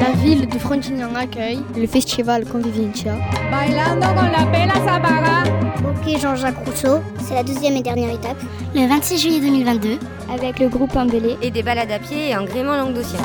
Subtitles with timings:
[0.00, 3.14] La ville de Frontignan accueille le festival Convivencia.
[3.50, 5.42] Bailando con la pela Zapaga.
[5.88, 8.38] Ok Jean-Jacques Rousseau, c'est la deuxième et dernière étape.
[8.74, 9.98] Le 26 juillet 2022,
[10.32, 13.20] avec le groupe Ambélé et des balades à pied et un gréement languedocien.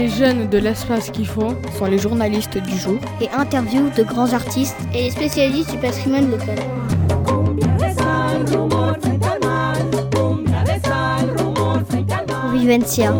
[0.00, 4.32] Les jeunes de l'espace qu'il faut sont les journalistes du jour et interviews de grands
[4.32, 6.58] artistes et les spécialistes du patrimoine local.
[12.50, 13.12] Vivencia.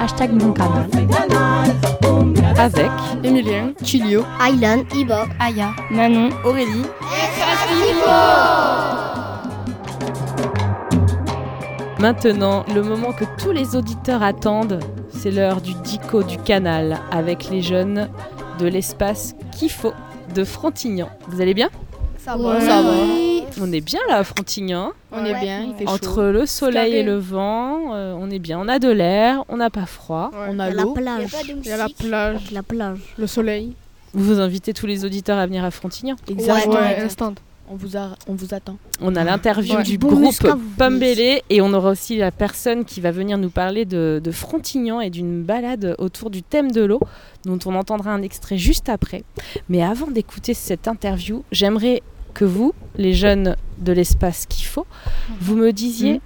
[0.00, 0.88] Hashtag mon canal.
[2.56, 2.90] Avec
[3.22, 6.86] Emilien, Chilio, Aylan, Iba, Aya, Manon, Aurélie.
[11.98, 14.80] Maintenant, le moment que tous les auditeurs attendent,
[15.26, 18.08] c'est l'heure du dico du canal avec les jeunes
[18.60, 19.92] de l'espace Kifo
[20.36, 21.08] de Frontignan.
[21.26, 21.68] Vous allez bien?
[22.16, 22.92] Ça va, ça va.
[23.60, 24.92] On est bien là à Frontignan.
[25.10, 26.30] On est bien, il fait Entre chaud.
[26.30, 28.60] le soleil et le vent, euh, on est bien.
[28.60, 30.30] On a de l'air, on n'a pas froid.
[30.32, 30.46] Ouais.
[30.50, 31.34] On a la l'eau, plage.
[31.48, 33.00] Il y a la plage, la plage.
[33.18, 33.74] le soleil.
[34.14, 36.14] Vous vous invitez tous les auditeurs à venir à Frontignan.
[36.28, 37.34] Exactement.
[37.68, 38.76] On vous, a- on vous attend.
[39.00, 39.82] On a l'interview Ouais.
[39.82, 40.46] du Bon groupe
[40.78, 45.00] Pombélé et on aura aussi la personne qui va venir nous parler de, de Frontignan
[45.00, 47.00] et d'une balade autour du thème de l'eau
[47.44, 49.24] dont on entendra un extrait juste après.
[49.68, 52.02] Mais avant d'écouter cette interview, j'aimerais
[52.34, 54.86] que vous, les jeunes de l'espace qu'il faut,
[55.40, 56.20] vous me disiez, Mhm.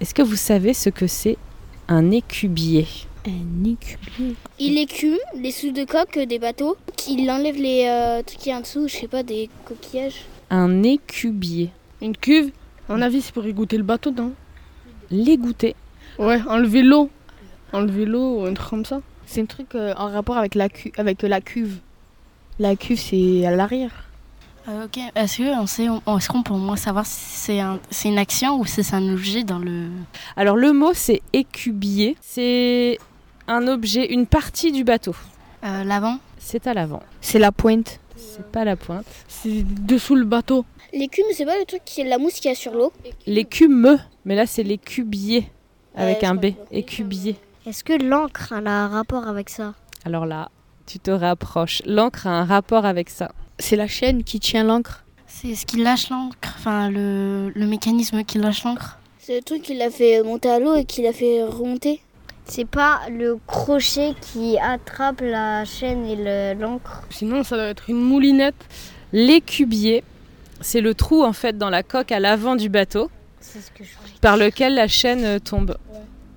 [0.00, 1.36] est-ce que vous savez ce que c'est
[1.88, 2.86] un écubier?
[3.26, 4.34] Un écubier.
[4.58, 8.52] Il écume les sous de coque des bateaux, qu'il enlève les euh, trucs qui y
[8.52, 10.24] a en dessous, je sais pas, des coquillages.
[10.48, 11.70] Un écubier.
[12.00, 12.50] Une cuve
[12.88, 14.32] À mon avis, c'est pour égoutter le bateau, non?
[15.10, 15.76] L'égoutter.
[16.18, 17.10] Ouais, enlever l'eau.
[17.72, 19.00] Enlever l'eau ou un truc comme ça.
[19.26, 21.78] C'est un truc euh, en rapport avec la, cu- avec la cuve.
[22.58, 24.06] La cuve, c'est à l'arrière.
[24.68, 27.78] Euh, ok, est-ce qu'on sait, on- est-ce qu'on peut au moins savoir si c'est un,
[27.90, 29.88] c'est une action ou si c'est un objet dans le.
[30.36, 32.16] Alors le mot c'est écubier.
[32.20, 32.98] C'est
[33.50, 35.14] un objet, une partie du bateau.
[35.64, 37.02] Euh, l'avant C'est à l'avant.
[37.20, 37.98] C'est la pointe.
[38.16, 39.04] C'est pas la pointe.
[39.28, 40.64] C'est dessous le bateau.
[40.92, 42.92] L'écume, c'est pas le truc qui est la mousse qu'il y a sur l'eau.
[43.26, 45.50] L'écume, mais là c'est l'écubier
[45.94, 46.46] avec Ouais, un B.
[46.70, 47.36] Écubier.
[47.66, 49.74] Est-ce que l'encre a un rapport avec ça?
[50.04, 50.48] Alors là,
[50.86, 51.82] tu te rapproches.
[51.86, 53.30] L'encre a un rapport avec ça.
[53.58, 55.04] C'est la chaîne qui tient l'encre.
[55.26, 58.98] C'est ce qui lâche l'encre, enfin le, le mécanisme qui lâche l'encre?
[59.18, 62.00] C'est le truc qui l'a fait monter à l'eau et qui l'a fait remonter.
[62.44, 67.88] C'est pas le crochet qui attrape la chaîne et le- l'encre Sinon, ça doit être
[67.88, 68.56] une moulinette.
[69.12, 70.02] L'écubier,
[70.60, 73.90] c'est le trou en fait dans la coque à l'avant du bateau ce que je
[74.20, 75.76] par lequel la chaîne tombe.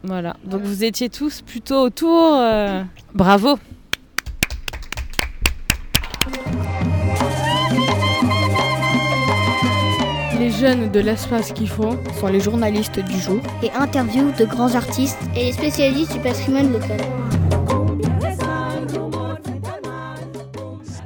[0.03, 0.35] Voilà.
[0.43, 2.33] Donc vous étiez tous plutôt autour.
[2.35, 2.83] euh,
[3.13, 3.57] Bravo.
[10.63, 13.41] Jeunes de l'espace qu'il faut sont les journalistes du jour.
[13.61, 17.01] Et interviews de grands artistes Et les spécialistes du patrimoine local.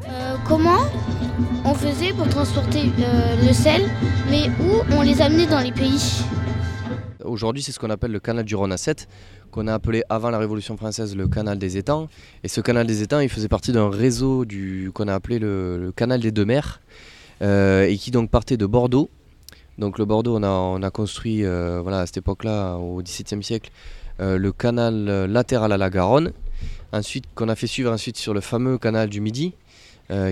[0.08, 0.84] Euh, comment
[1.66, 3.82] on faisait pour transporter euh, le sel,
[4.30, 6.22] mais où on les amenait dans les pays?
[7.26, 9.08] Aujourd'hui, c'est ce qu'on appelle le canal du Rhône à 7,
[9.50, 12.10] qu'on a appelé avant la Révolution française le canal des étangs.
[12.44, 15.80] Et ce canal des étangs, il faisait partie d'un réseau du, qu'on a appelé le,
[15.80, 16.80] le canal des deux mers,
[17.42, 19.10] euh, et qui donc partait de Bordeaux.
[19.78, 23.44] Donc le Bordeaux, on a, on a construit euh, voilà, à cette époque-là, au XVIIe
[23.44, 23.70] siècle,
[24.20, 26.32] euh, le canal euh, latéral à la Garonne.
[26.92, 29.54] Ensuite, qu'on a fait suivre ensuite sur le fameux canal du Midi,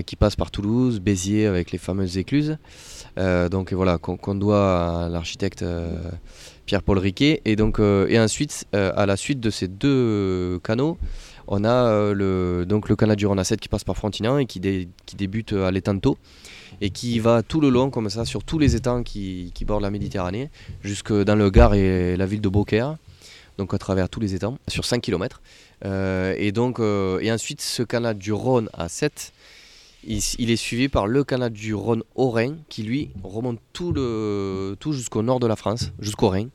[0.06, 2.56] qui passe par Toulouse, Béziers avec les fameuses écluses.
[3.18, 5.62] Donc voilà, qu'on doit à l'architecte
[6.64, 7.42] Pierre-Paul Riquet.
[7.44, 10.96] Et, donc, et ensuite, à la suite de ces deux canaux,
[11.48, 14.38] on a euh, le, donc le canal du Rhône à 7 qui passe par Frontignan
[14.38, 16.16] et qui, dé- qui débute à l'Étanto
[16.80, 19.90] et qui va tout le long, comme ça, sur tous les étangs qui, bordent la
[19.90, 20.50] Méditerranée,
[20.82, 22.96] jusque dans le Gard et la ville de Beaucaire,
[23.56, 25.40] donc à travers tous les étangs, sur 5 km.
[25.84, 29.32] euh, et ensuite, ce canal du Rhône à 7,
[30.06, 33.94] il, est suivi par le canal du Rhône au Rhin, qui lui remonte tout
[34.92, 36.48] jusqu'au nord de la France, jusqu'au Rhin.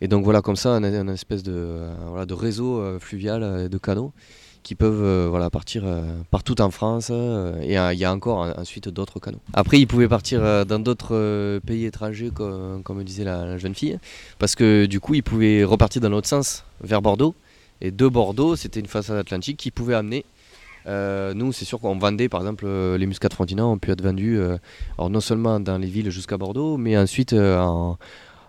[0.00, 3.68] Et donc voilà, comme ça, on a une espèce de, euh, réseau euh, fluvial euh,
[3.68, 4.12] de canaux
[4.62, 5.84] qui peuvent voilà, partir
[6.32, 7.10] partout en France.
[7.10, 9.38] et il y a encore ensuite d'autres canaux.
[9.54, 13.96] Après, ils pouvaient partir dans d'autres pays étrangers, comme, comme disait la, jeune fille,
[14.40, 17.36] parce que du coup, ils pouvaient repartir dans l'autre sens, vers Bordeaux.
[17.80, 20.24] Et de Bordeaux, c'était une façade atlantique qui pouvait amener.
[20.86, 24.40] nous, c'est sûr qu'on vendait, par exemple, les muscats de Frontignan ont pu être vendus,
[24.98, 27.98] non seulement dans les villes jusqu'à Bordeaux, mais ensuite en,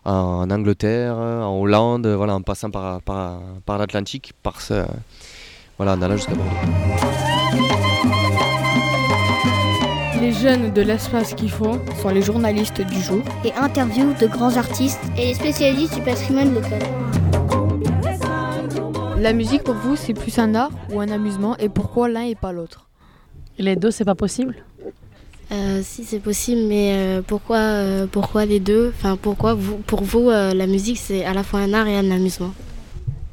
[0.08, 4.86] en Angleterre, en Hollande, voilà, en passant par, par, par l'Atlantique, par ce,
[5.78, 6.52] voilà, en allant jusqu'à Bordeaux.
[10.20, 13.22] Les jeunes de l'espace qui font sont les journalistes du jour.
[13.46, 15.00] Et interviews de grands artistes.
[15.18, 16.82] Et les spécialistes du patrimoine local.
[19.18, 21.56] La musique pour vous, c'est plus un art ou un amusement?
[21.58, 22.90] Et pourquoi l'un et pas l'autre?
[23.58, 24.56] Les deux, c'est pas possible
[25.52, 28.94] Euh, si c'est possible, mais euh, pourquoi, euh, pourquoi les deux?
[28.96, 32.54] Enfin, pourquoi pour vous, la musique c'est à la fois un art et un amusement?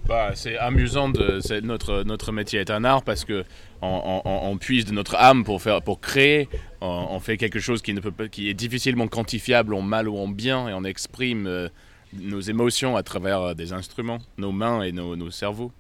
[0.07, 3.45] Bah, c'est amusant, de, notre, notre métier est un art parce que
[3.81, 6.49] on, on- puise de notre âme pour, faire, pour créer,
[6.81, 10.29] on, fait quelque chose qui, ne peut, qui est difficilement quantifiable en mal ou en
[10.29, 11.69] bien et on exprime
[12.13, 15.73] nos émotions à travers des instruments, nos mains et nos, nos cerveaux.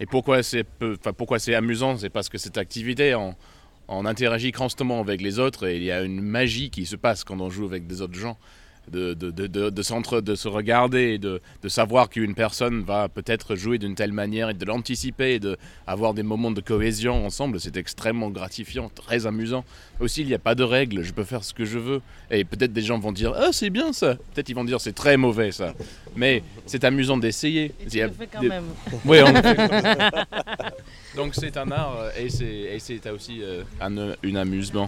[0.00, 0.64] Et pourquoi c'est,
[1.16, 1.96] pourquoi c'est amusant?
[1.96, 3.34] C'est parce que cette activité, on,
[3.92, 7.24] on interagit constamment avec les autres et il y a une magie qui se passe
[7.24, 8.38] quand on joue avec des autres gens.
[8.90, 12.82] De, de, de, de, de s'entre- de se regarder et de, de savoir qu'une personne
[12.82, 17.24] va peut-être jouer d'une telle manière et de l'anticiper et d'avoir des moments de cohésion
[17.24, 19.64] ensemble, c'est extrêmement gratifiant, très amusant.
[20.00, 22.02] Aussi, il n'y a pas de règles, je peux faire ce que je veux.
[22.30, 24.92] Et peut-être des gens vont dire Ah, c'est bien ça Peut-être ils vont dire C'est
[24.94, 25.74] très mauvais ça.
[26.16, 27.72] Mais c'est amusant d'essayer.
[27.80, 28.64] A le fais quand des- même.
[29.04, 30.10] Oui, on le fait quand même.
[31.16, 34.86] Donc c'est un art euh, et c'est et c'est aussi euh, un, un amusement.